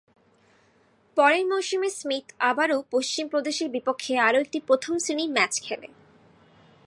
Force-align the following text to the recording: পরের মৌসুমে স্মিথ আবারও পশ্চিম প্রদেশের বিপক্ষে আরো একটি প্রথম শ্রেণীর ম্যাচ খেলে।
পরের 1.17 1.45
মৌসুমে 1.45 1.89
স্মিথ 1.89 2.25
আবারও 2.39 2.77
পশ্চিম 2.91 3.25
প্রদেশের 3.27 3.69
বিপক্ষে 3.69 4.13
আরো 4.17 4.37
একটি 4.39 4.59
প্রথম 4.67 4.93
শ্রেণীর 4.97 5.31
ম্যাচ 5.31 5.53
খেলে। 5.61 5.87